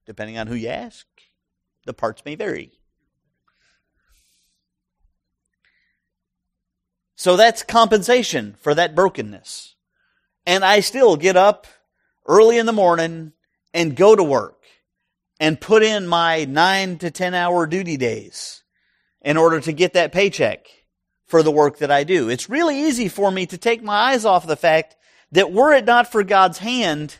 [0.07, 1.05] Depending on who you ask,
[1.87, 2.71] the parts may vary.
[7.17, 9.75] So that's compensation for that brokenness.
[10.47, 11.67] And I still get up
[12.27, 13.33] early in the morning
[13.75, 14.56] and go to work
[15.39, 18.63] and put in my nine to 10 hour duty days
[19.23, 20.67] in order to get that paycheck
[21.27, 22.29] for the work that I do.
[22.29, 24.97] It's really easy for me to take my eyes off the fact
[25.33, 27.19] that were it not for God's hand,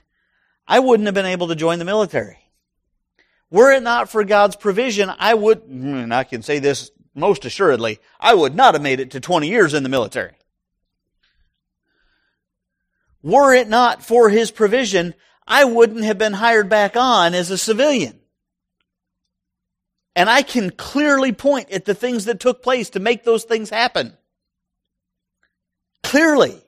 [0.67, 2.39] I wouldn't have been able to join the military.
[3.51, 7.99] Were it not for God's provision, I would, and I can say this most assuredly,
[8.21, 10.37] I would not have made it to 20 years in the military.
[13.23, 15.15] Were it not for His provision,
[15.47, 18.19] I wouldn't have been hired back on as a civilian.
[20.15, 23.71] And I can clearly point at the things that took place to make those things
[23.71, 24.17] happen.
[26.03, 26.61] Clearly,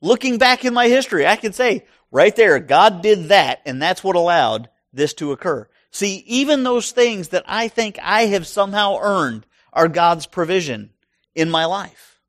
[0.00, 4.02] looking back in my history, I can say, right there, God did that, and that's
[4.02, 5.68] what allowed this to occur.
[5.90, 10.90] See, even those things that I think I have somehow earned are God's provision
[11.34, 12.20] in my life.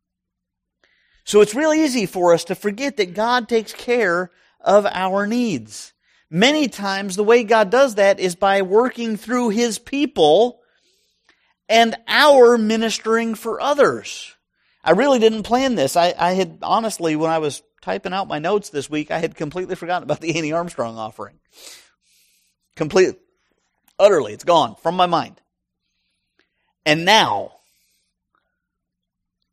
[1.23, 4.31] So it's real easy for us to forget that God takes care
[4.69, 5.93] of our needs.
[6.29, 10.59] Many times the way God does that is by working through His people
[11.67, 14.35] and our ministering for others.
[14.83, 15.95] I really didn't plan this.
[15.95, 19.35] I, I had honestly, when I was typing out my notes this week, I had
[19.35, 21.39] completely forgotten about the Annie Armstrong offering.
[22.75, 23.19] Completely.
[23.97, 24.33] Utterly.
[24.33, 25.41] It's gone from my mind.
[26.85, 27.53] And now,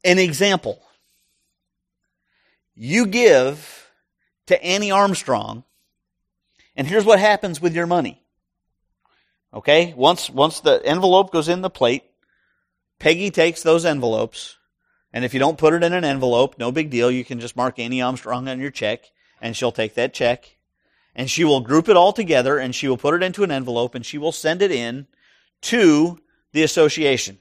[0.04, 0.80] an example.
[2.74, 3.75] You give
[4.46, 5.64] to Annie Armstrong,
[6.76, 8.22] and here's what happens with your money.
[9.52, 9.94] Okay?
[9.96, 12.04] Once, once the envelope goes in the plate,
[12.98, 14.56] Peggy takes those envelopes,
[15.12, 17.10] and if you don't put it in an envelope, no big deal.
[17.10, 19.04] You can just mark Annie Armstrong on your check,
[19.40, 20.56] and she'll take that check,
[21.14, 23.94] and she will group it all together, and she will put it into an envelope,
[23.94, 25.06] and she will send it in
[25.62, 26.18] to
[26.52, 27.38] the association,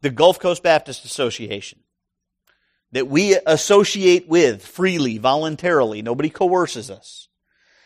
[0.00, 1.80] the Gulf Coast Baptist Association,
[2.92, 6.02] that we associate with freely, voluntarily.
[6.02, 7.28] Nobody coerces us.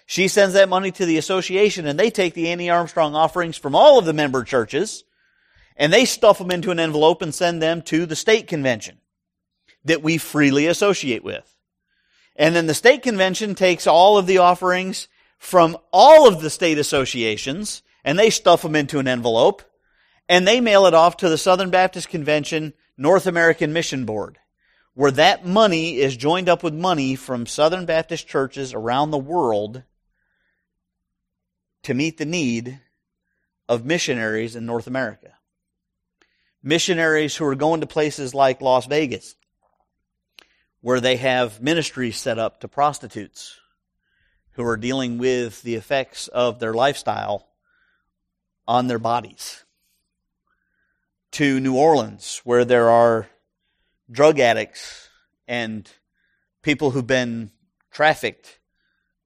[0.07, 3.75] She sends that money to the association and they take the Annie Armstrong offerings from
[3.75, 5.05] all of the member churches
[5.77, 8.99] and they stuff them into an envelope and send them to the state convention
[9.85, 11.57] that we freely associate with.
[12.35, 15.07] And then the state convention takes all of the offerings
[15.39, 19.63] from all of the state associations and they stuff them into an envelope
[20.29, 24.39] and they mail it off to the Southern Baptist Convention North American Mission Board,
[25.01, 29.83] where that money is joined up with money from Southern Baptist churches around the world
[31.83, 32.79] to meet the need
[33.67, 35.33] of missionaries in North America.
[36.63, 39.37] Missionaries who are going to places like Las Vegas,
[40.83, 43.59] where they have ministries set up to prostitutes
[44.51, 47.49] who are dealing with the effects of their lifestyle
[48.69, 49.65] on their bodies
[51.31, 53.31] to New Orleans, where there are
[54.11, 55.09] drug addicts
[55.47, 55.91] and
[56.63, 57.51] people who've been
[57.91, 58.59] trafficked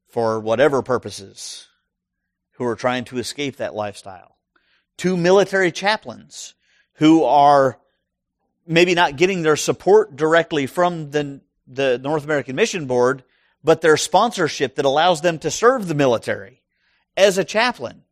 [0.09, 1.67] for whatever purposes
[2.53, 4.37] who are trying to escape that lifestyle.
[4.97, 6.55] Two military chaplains
[6.95, 7.79] who are
[8.67, 13.25] maybe not getting their support directly from the, the North American Mission Board,
[13.63, 16.63] but their sponsorship that allows them to serve the military
[17.17, 18.03] as a chaplain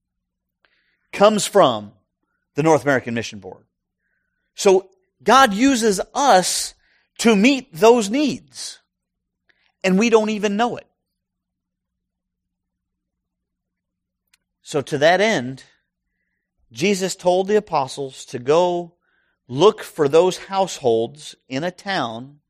[1.13, 1.93] comes from
[2.55, 3.65] the North American Mission Board.
[4.55, 4.91] So
[5.23, 6.75] God uses us
[7.19, 8.81] to meet those needs.
[9.85, 10.87] And we don't even know it.
[14.63, 15.65] So to that end,
[16.71, 18.95] Jesus told the apostles to go
[19.47, 22.41] look for those households in a town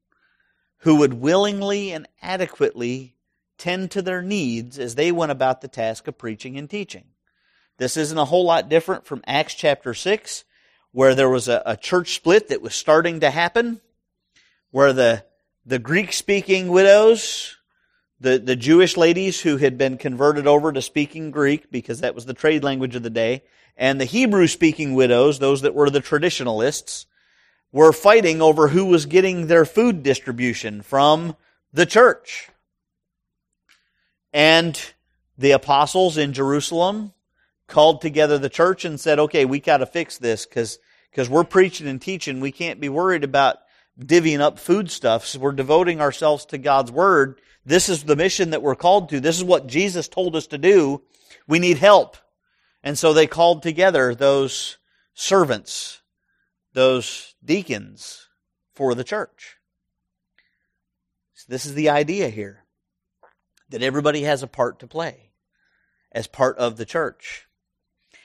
[0.79, 3.17] who would willingly and adequately
[3.59, 7.05] tend to their needs as they went about the task of preaching and teaching.
[7.79, 10.45] This isn't a whole lot different from Acts chapter 6,
[10.93, 13.81] where there was a, a church split that was starting to happen,
[14.71, 15.25] where the,
[15.67, 17.57] the Greek speaking widows,
[18.21, 22.27] the, the Jewish ladies who had been converted over to speaking Greek because that was
[22.27, 23.43] the trade language of the day,
[23.77, 27.07] and the Hebrew speaking widows, those that were the traditionalists,
[27.73, 31.37] were fighting over who was getting their food distribution from
[31.73, 32.51] the church.
[34.33, 34.79] And
[35.39, 37.13] the apostles in Jerusalem
[37.73, 40.79] called together the church and said, okay, we got to fix this because
[41.11, 42.41] because we're preaching and teaching.
[42.41, 43.59] We can't be worried about
[43.99, 45.37] divvying up foodstuffs.
[45.37, 47.41] We're devoting ourselves to God's Word.
[47.67, 49.21] This is the mission that we're called to.
[49.21, 51.03] This is what Jesus told us to do.
[51.47, 52.17] We need help.
[52.83, 54.79] And so they called together those
[55.15, 56.01] servants,
[56.73, 58.29] those deacons
[58.75, 59.59] for the church.
[61.35, 62.65] So this is the idea here
[63.69, 65.31] that everybody has a part to play
[66.11, 67.47] as part of the church.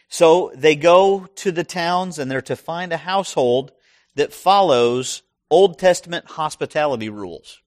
[0.09, 3.71] So they go to the towns and they're to find a household
[4.15, 7.61] that follows Old Testament hospitality rules.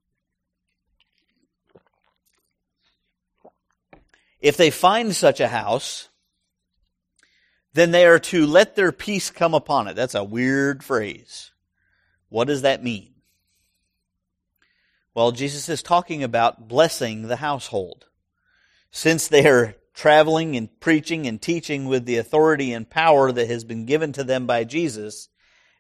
[4.41, 6.09] If they find such a house,
[7.75, 9.95] then they are to let their peace come upon it.
[9.95, 11.51] That's a weird phrase.
[12.31, 13.15] What does that mean?
[15.15, 18.07] Well, Jesus is talking about blessing the household.
[18.91, 23.65] Since they are traveling and preaching and teaching with the authority and power that has
[23.65, 25.29] been given to them by Jesus,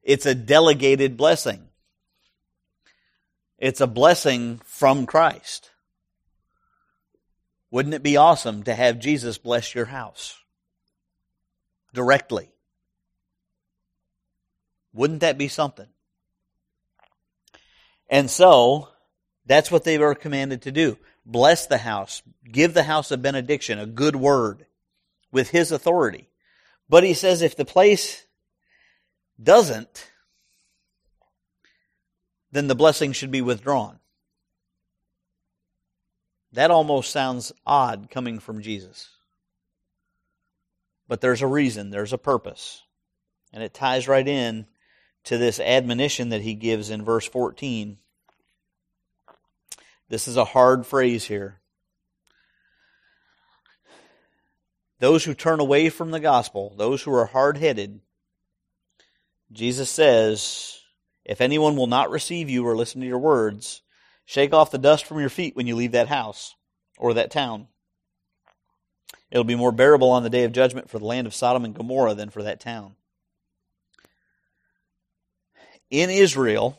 [0.03, 1.69] it's a delegated blessing.
[3.59, 5.71] It's a blessing from Christ.
[7.71, 10.39] Wouldn't it be awesome to have Jesus bless your house
[11.93, 12.51] directly?
[14.93, 15.87] Wouldn't that be something?
[18.09, 18.89] And so,
[19.47, 23.79] that's what they were commanded to do bless the house, give the house a benediction,
[23.79, 24.67] a good word
[25.33, 26.29] with his authority.
[26.89, 28.27] But he says if the place
[29.43, 30.11] doesn't,
[32.53, 33.99] then the blessing should be withdrawn.
[36.53, 39.09] That almost sounds odd coming from Jesus.
[41.07, 42.83] But there's a reason, there's a purpose.
[43.53, 44.67] And it ties right in
[45.25, 47.99] to this admonition that he gives in verse 14
[50.11, 51.61] this is a hard phrase here.
[54.99, 58.01] Those who turn away from the gospel, those who are hard headed,
[59.53, 60.81] Jesus says,
[61.25, 63.83] If anyone will not receive you or listen to your words,
[64.25, 66.57] shake off the dust from your feet when you leave that house
[66.99, 67.69] or that town.
[69.31, 71.75] It'll be more bearable on the day of judgment for the land of Sodom and
[71.75, 72.97] Gomorrah than for that town.
[75.89, 76.79] In Israel,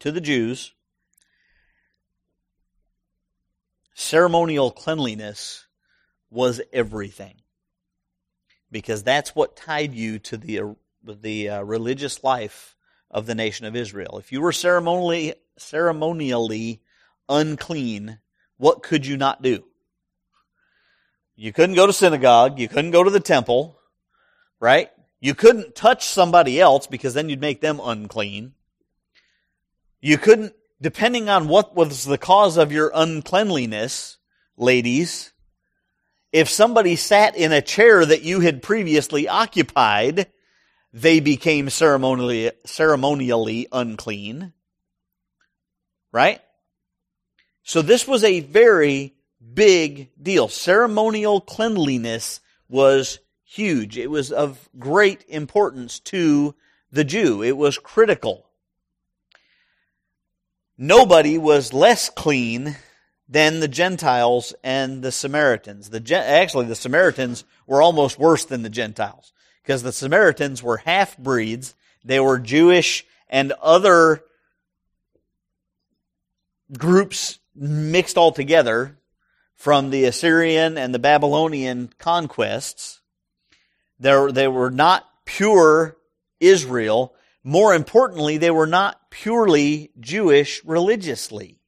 [0.00, 0.74] to the Jews,
[3.94, 5.66] ceremonial cleanliness
[6.30, 7.36] was everything.
[8.70, 12.76] Because that's what tied you to the, the uh, religious life
[13.10, 14.18] of the nation of Israel.
[14.18, 16.82] If you were ceremonially, ceremonially
[17.28, 18.18] unclean,
[18.56, 19.64] what could you not do?
[21.36, 22.58] You couldn't go to synagogue.
[22.58, 23.78] You couldn't go to the temple,
[24.60, 24.90] right?
[25.20, 28.54] You couldn't touch somebody else because then you'd make them unclean.
[30.00, 34.18] You couldn't depending on what was the cause of your uncleanliness,
[34.56, 35.32] ladies,
[36.32, 40.26] if somebody sat in a chair that you had previously occupied,
[40.92, 44.52] they became ceremonially, ceremonially unclean.
[46.12, 46.40] Right?
[47.62, 49.14] So this was a very
[49.52, 50.48] big deal.
[50.48, 53.96] Ceremonial cleanliness was huge.
[53.96, 56.54] It was of great importance to
[56.90, 57.42] the Jew.
[57.42, 58.46] It was critical
[60.76, 62.76] nobody was less clean
[63.28, 65.90] than the Gentiles and the Samaritans.
[65.90, 69.32] The actually the Samaritans were almost worse than the Gentiles
[69.62, 71.74] because the Samaritans were half breeds.
[72.04, 74.22] They were Jewish and other
[76.76, 78.98] groups mixed all together
[79.56, 83.00] from the Assyrian and the Babylonian conquests.
[83.98, 85.96] They were not pure
[86.40, 87.14] Israel.
[87.42, 91.60] More importantly, they were not purely Jewish religiously.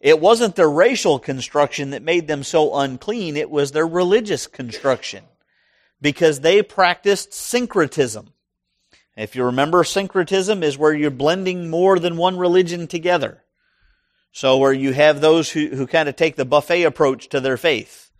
[0.00, 5.24] It wasn't their racial construction that made them so unclean, it was their religious construction.
[6.00, 8.28] Because they practiced syncretism.
[9.16, 13.42] If you remember, syncretism is where you're blending more than one religion together.
[14.32, 17.56] So where you have those who, who kind of take the buffet approach to their
[17.56, 18.10] faith.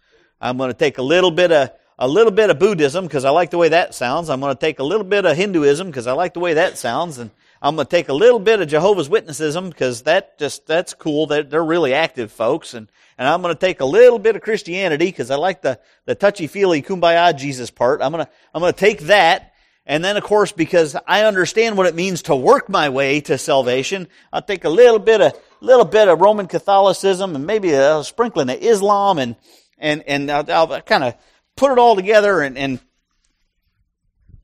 [0.40, 3.30] I'm going to take a little bit of a little bit of Buddhism because I
[3.30, 4.30] like the way that sounds.
[4.30, 6.78] I'm going to take a little bit of Hinduism because I like the way that
[6.78, 7.18] sounds.
[7.18, 7.30] And
[7.61, 11.26] I'm going to take a little bit of Jehovah's Witnessism because that just, that's cool.
[11.26, 12.74] They're, they're really active folks.
[12.74, 15.80] And, and I'm going to take a little bit of Christianity because I like the,
[16.04, 18.00] the touchy-feely kumbaya Jesus part.
[18.00, 19.54] I'm going to, I'm going to take that.
[19.86, 23.38] And then of course, because I understand what it means to work my way to
[23.38, 28.04] salvation, I'll take a little bit of, little bit of Roman Catholicism and maybe a
[28.04, 29.34] sprinkling of Islam and,
[29.78, 31.14] and, and I'll, I'll kind of
[31.56, 32.80] put it all together and, and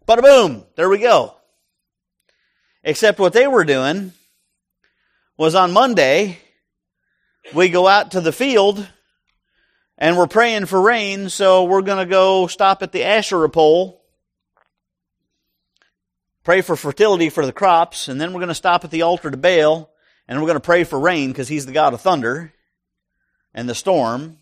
[0.09, 1.37] bada boom, there we go.
[2.87, 4.13] Except what they were doing
[5.39, 6.39] was on Monday,
[7.55, 8.87] we go out to the field
[9.97, 14.03] and we're praying for rain, so we're going to go stop at the Asherah pole,
[16.43, 19.31] pray for fertility for the crops, and then we're going to stop at the altar
[19.31, 19.91] to Baal,
[20.29, 22.53] and we're going to pray for rain because he's the God of thunder
[23.55, 24.37] and the storm.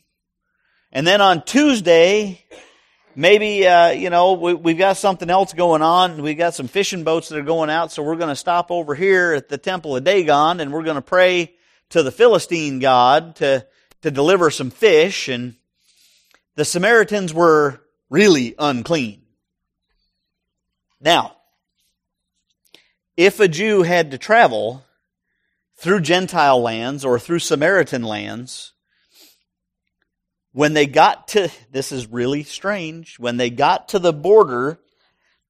[0.91, 2.45] And then on Tuesday,
[3.15, 6.23] maybe, uh, you know, we, have got something else going on.
[6.23, 8.95] We've got some fishing boats that are going out, so we're going to stop over
[8.95, 11.55] here at the temple of Dagon, and we're going to pray
[11.91, 13.67] to the Philistine God to
[14.03, 15.55] to deliver some fish, and
[16.57, 19.23] the Samaritans were really unclean.
[21.01, 21.37] Now,
[23.17, 24.85] if a Jew had to travel
[25.77, 28.73] through Gentile lands or through Samaritan lands,
[30.53, 34.79] when they got to, this is really strange, when they got to the border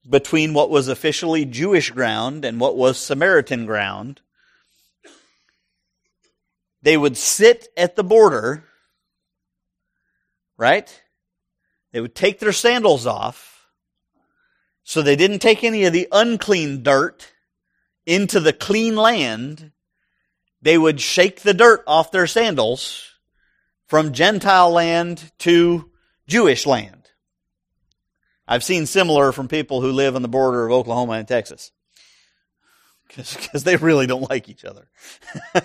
[0.09, 4.21] between what was officially Jewish ground and what was Samaritan ground,
[6.81, 8.63] they would sit at the border,
[10.57, 11.01] right?
[11.91, 13.67] They would take their sandals off,
[14.83, 17.31] so they didn't take any of the unclean dirt
[18.05, 19.71] into the clean land.
[20.61, 23.12] They would shake the dirt off their sandals
[23.93, 25.87] from Gentile land to
[26.25, 27.11] Jewish land.
[28.47, 31.71] I've seen similar from people who live on the border of Oklahoma and Texas.
[33.07, 34.87] Because they really don't like each other.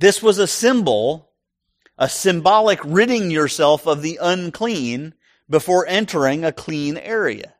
[0.00, 1.30] This was a symbol,
[1.96, 5.14] a symbolic ridding yourself of the unclean
[5.48, 7.54] before entering a clean area.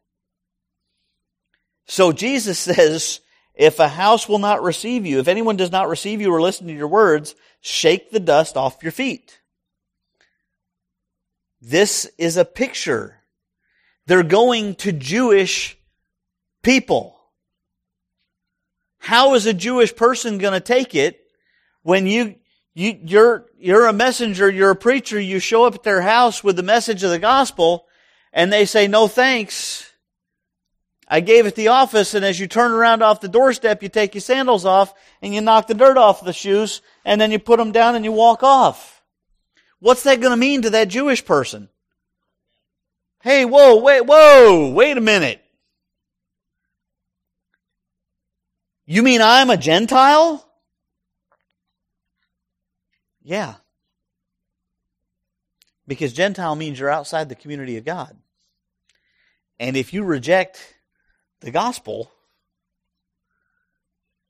[1.86, 3.20] So Jesus says,
[3.54, 6.66] if a house will not receive you, if anyone does not receive you or listen
[6.66, 7.36] to your words,
[7.66, 9.40] shake the dust off your feet.
[11.60, 13.22] This is a picture.
[14.06, 15.76] They're going to Jewish
[16.62, 17.18] people.
[18.98, 21.20] How is a Jewish person going to take it
[21.82, 22.36] when you,
[22.74, 26.56] you, you're, you're a messenger, you're a preacher, you show up at their house with
[26.56, 27.86] the message of the gospel,
[28.32, 29.85] and they say, no thanks.
[31.08, 34.14] I gave it the office, and as you turn around off the doorstep, you take
[34.14, 34.92] your sandals off,
[35.22, 38.04] and you knock the dirt off the shoes, and then you put them down and
[38.04, 39.02] you walk off.
[39.78, 41.68] What's that going to mean to that Jewish person?
[43.20, 45.42] Hey, whoa, wait, whoa, wait a minute.
[48.84, 50.44] You mean I'm a Gentile?
[53.22, 53.54] Yeah.
[55.88, 58.16] Because Gentile means you're outside the community of God.
[59.58, 60.75] And if you reject
[61.46, 62.10] the gospel,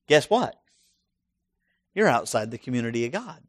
[0.06, 0.54] guess what?
[1.94, 3.42] You're outside the community of God.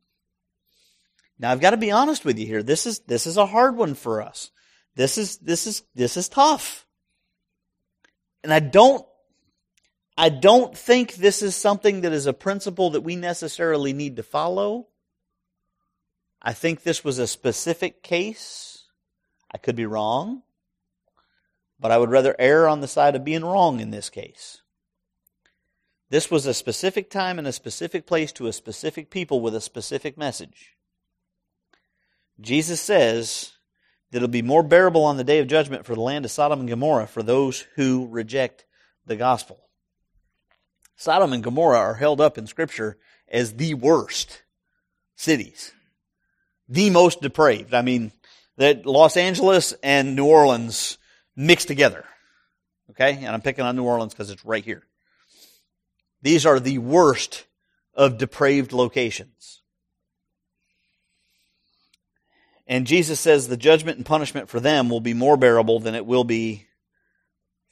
[1.37, 2.63] Now I've got to be honest with you here.
[2.63, 4.51] This is this is a hard one for us.
[4.95, 6.87] This is this is this is tough.
[8.41, 9.05] And I don't
[10.17, 14.23] I don't think this is something that is a principle that we necessarily need to
[14.23, 14.87] follow.
[16.41, 18.85] I think this was a specific case.
[19.51, 20.43] I could be wrong,
[21.79, 24.61] but I would rather err on the side of being wrong in this case.
[26.09, 29.61] This was a specific time and a specific place to a specific people with a
[29.61, 30.75] specific message.
[32.39, 33.53] Jesus says
[34.11, 36.61] that it'll be more bearable on the day of judgment for the land of Sodom
[36.61, 38.65] and Gomorrah for those who reject
[39.05, 39.59] the gospel.
[40.95, 42.97] Sodom and Gomorrah are held up in Scripture
[43.27, 44.43] as the worst
[45.15, 45.73] cities
[46.69, 47.73] the most depraved.
[47.73, 48.11] I mean,
[48.57, 50.97] that Los Angeles and New Orleans
[51.37, 52.03] mixed together.
[52.89, 53.13] Okay?
[53.13, 54.83] And I'm picking on New Orleans because it's right here.
[56.21, 57.45] These are the worst
[57.93, 59.61] of depraved locations.
[62.67, 66.05] And Jesus says the judgment and punishment for them will be more bearable than it
[66.05, 66.67] will be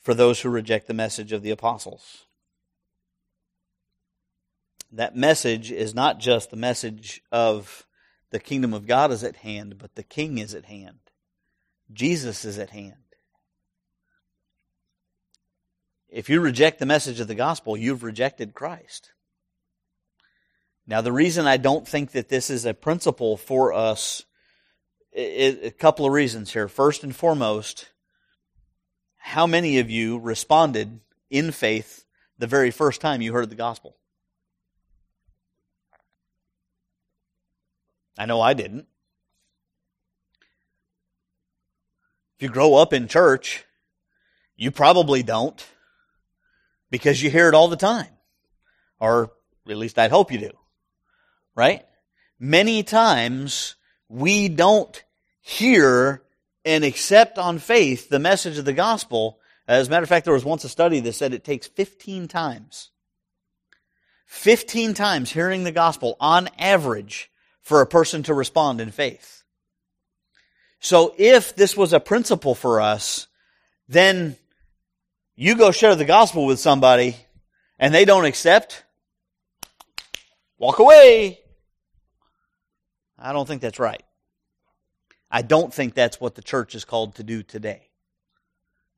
[0.02, 2.26] for those who reject the message of the apostles.
[4.92, 7.86] That message is not just the message of
[8.30, 11.00] the kingdom of God is at hand, but the king is at hand.
[11.92, 13.05] Jesus is at hand.
[16.16, 19.12] If you reject the message of the gospel, you've rejected Christ.
[20.88, 24.24] Now, the reason I don't think that this is a principle for us,
[25.14, 26.70] a couple of reasons here.
[26.70, 27.90] First and foremost,
[29.18, 32.06] how many of you responded in faith
[32.38, 33.98] the very first time you heard the gospel?
[38.18, 38.88] I know I didn't.
[42.38, 43.66] If you grow up in church,
[44.56, 45.62] you probably don't
[46.96, 48.08] because you hear it all the time.
[49.02, 49.30] Or
[49.68, 50.52] at least I'd hope you do.
[51.54, 51.86] Right?
[52.40, 53.76] Many times
[54.08, 55.04] we don't
[55.42, 56.24] hear
[56.64, 59.40] and accept on faith the message of the gospel.
[59.68, 62.30] As a matter of fact, there was once a study that said it takes 15
[62.30, 62.92] times.
[64.28, 67.30] 15 times hearing the gospel on average
[67.62, 69.44] for a person to respond in faith.
[70.80, 73.28] So if this was a principle for us,
[73.90, 74.38] then
[75.36, 77.18] you go share the gospel with somebody
[77.78, 78.84] and they don't accept,
[80.58, 81.40] walk away.
[83.18, 84.04] I don't think that's right.
[85.30, 87.90] I don't think that's what the church is called to do today.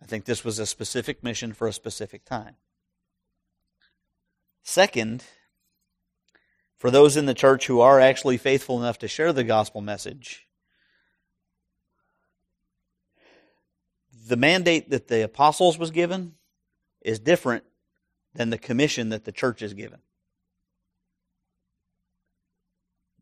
[0.01, 2.55] I think this was a specific mission for a specific time.
[4.63, 5.23] Second,
[6.77, 10.46] for those in the church who are actually faithful enough to share the gospel message,
[14.27, 16.33] the mandate that the apostles was given
[17.01, 17.63] is different
[18.33, 19.99] than the commission that the church is given.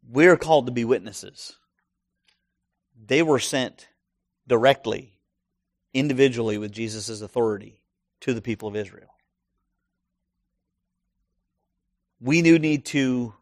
[0.08, 1.58] We're called to be witnesses.
[3.08, 3.88] They were sent
[4.48, 5.14] directly,
[5.94, 7.82] individually, with Jesus' authority
[8.22, 9.10] to the people of Israel.
[12.20, 13.34] We do need to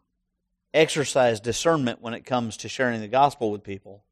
[0.72, 4.04] exercise discernment when it comes to sharing the gospel with people.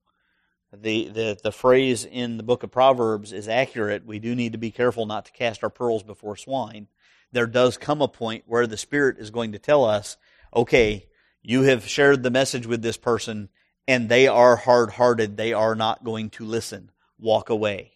[0.74, 4.06] The, the, the phrase in the book of Proverbs is accurate.
[4.06, 6.88] We do need to be careful not to cast our pearls before swine.
[7.30, 10.16] There does come a point where the Spirit is going to tell us,
[10.54, 11.08] okay,
[11.42, 13.50] you have shared the message with this person
[13.86, 15.36] and they are hard hearted.
[15.36, 16.90] They are not going to listen.
[17.18, 17.92] Walk away.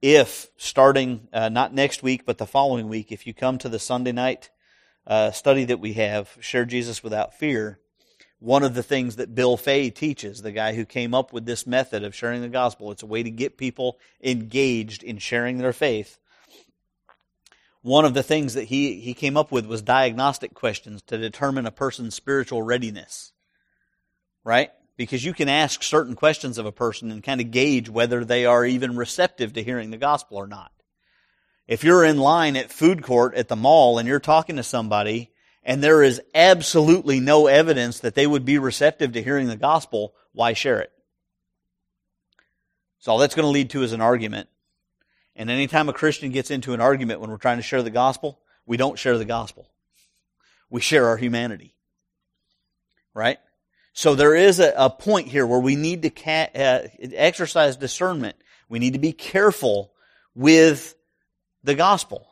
[0.00, 3.80] If starting, uh, not next week, but the following week, if you come to the
[3.80, 4.50] Sunday night
[5.06, 7.80] uh, study that we have, Share Jesus Without Fear,
[8.40, 11.66] one of the things that Bill Fay teaches, the guy who came up with this
[11.66, 15.72] method of sharing the gospel, it's a way to get people engaged in sharing their
[15.72, 16.18] faith.
[17.82, 21.66] One of the things that he, he came up with was diagnostic questions to determine
[21.66, 23.32] a person's spiritual readiness.
[24.44, 24.70] Right?
[24.96, 28.46] Because you can ask certain questions of a person and kind of gauge whether they
[28.46, 30.72] are even receptive to hearing the gospel or not.
[31.66, 35.30] If you're in line at food court at the mall and you're talking to somebody
[35.68, 40.14] and there is absolutely no evidence that they would be receptive to hearing the gospel,
[40.32, 40.90] why share it?
[43.00, 44.48] So all that's going to lead to is an argument.
[45.36, 48.40] And anytime a Christian gets into an argument when we're trying to share the gospel,
[48.64, 49.68] we don't share the gospel.
[50.70, 51.74] We share our humanity.
[53.12, 53.38] Right?
[53.92, 58.36] So there is a, a point here where we need to ca- uh, exercise discernment.
[58.70, 59.92] We need to be careful
[60.34, 60.94] with
[61.62, 62.26] the gospel.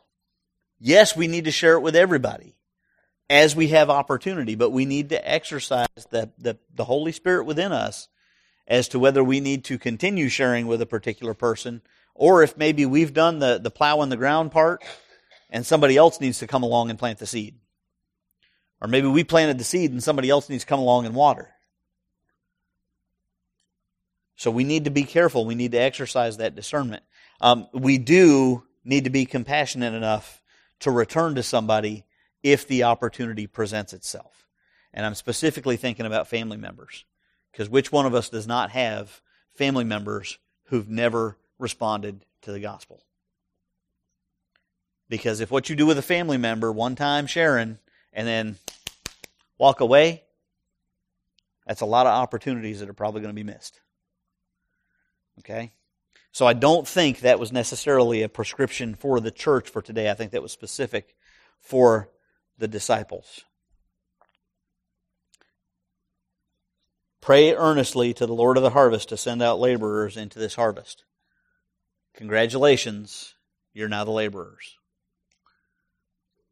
[0.81, 2.56] Yes, we need to share it with everybody
[3.29, 7.73] as we have opportunity, but we need to exercise the, the, the Holy Spirit within
[7.73, 8.09] us
[8.69, 11.83] as to whether we need to continue sharing with a particular person
[12.15, 14.83] or if maybe we've done the, the plow in the ground part
[15.51, 17.57] and somebody else needs to come along and plant the seed.
[18.81, 21.51] Or maybe we planted the seed and somebody else needs to come along and water.
[24.37, 25.47] So we need to be careful.
[25.47, 27.03] We need to exercise that discernment.
[27.41, 30.43] Um, we do need to be compassionate enough
[30.81, 32.05] to return to somebody
[32.47, 34.47] if the opportunity presents itself.
[34.95, 37.05] And I'm specifically thinking about family members.
[37.51, 39.21] Because which one of us does not have
[39.57, 43.03] family members who've never responded to the gospel?
[45.09, 47.79] Because if what you do with a family member, one time sharing,
[48.13, 48.57] and then
[49.59, 50.23] walk away,
[51.67, 53.81] that's a lot of opportunities that are probably going to be missed.
[55.41, 55.73] Okay?
[56.31, 60.11] So I don't think that was necessarily a prescription for the church for today.
[60.11, 61.17] I think that was specific
[61.59, 62.09] for
[62.59, 63.43] the disciples.
[67.21, 71.05] Pray earnestly to the Lord of the harvest to send out laborers into this harvest.
[72.15, 73.35] Congratulations,
[73.75, 74.79] you're now the laborers.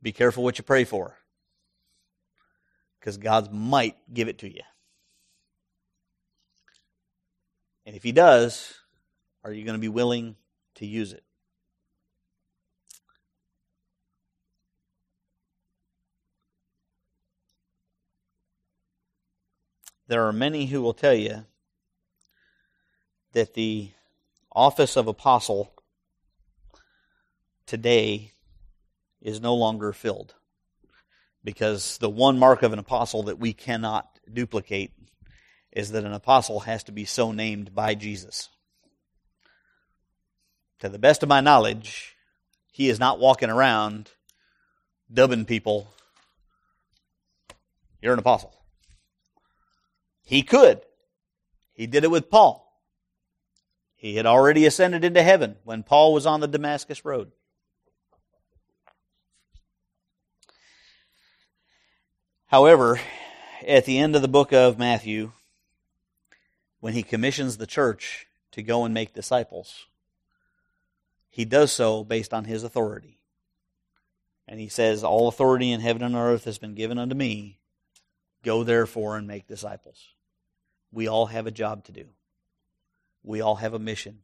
[0.03, 1.17] Be careful what you pray for,
[3.01, 4.61] because God might give it to you.
[7.87, 8.75] And if He does,
[9.45, 10.37] are you going to be willing
[10.77, 11.24] to use it?
[20.07, 21.47] There are many who will tell you
[23.33, 23.91] that the
[24.53, 25.73] office of apostle
[27.67, 28.33] today
[29.21, 30.35] is no longer filled
[31.43, 34.93] because the one mark of an apostle that we cannot duplicate
[35.73, 38.49] is that an apostle has to be so named by Jesus
[40.85, 42.15] to the best of my knowledge,
[42.71, 44.11] he is not walking around
[45.11, 45.89] dubbing people,
[48.03, 48.55] you're an apostle.
[50.25, 50.81] He could.
[51.72, 52.64] He did it with Paul.
[53.95, 57.33] He had already ascended into heaven when Paul was on the Damascus Road.
[62.47, 63.01] However,
[63.66, 65.33] at the end of the book of Matthew,
[66.81, 69.87] when he commissions the church to go and make disciples,
[71.31, 73.18] he does so based on his authority.
[74.47, 77.59] And he says, All authority in heaven and earth has been given unto me.
[78.45, 80.14] Go therefore and make disciples.
[80.95, 82.05] We all have a job to do.
[83.25, 84.21] We all have a mission.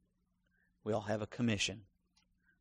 [0.84, 1.80] We all have a commission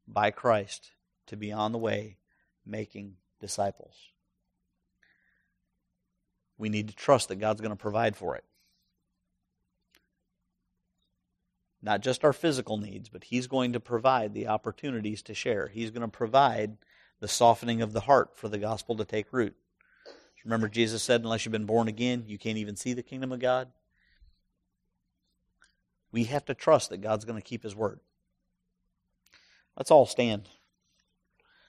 [0.07, 0.93] by Christ
[1.27, 2.17] to be on the way
[2.65, 3.93] making disciples.
[6.57, 8.43] We need to trust that God's going to provide for it.
[11.83, 15.67] Not just our physical needs, but He's going to provide the opportunities to share.
[15.67, 16.77] He's going to provide
[17.19, 19.55] the softening of the heart for the gospel to take root.
[20.43, 23.39] Remember, Jesus said, unless you've been born again, you can't even see the kingdom of
[23.39, 23.69] God.
[26.11, 27.99] We have to trust that God's going to keep His word.
[29.77, 30.49] Let's all stand.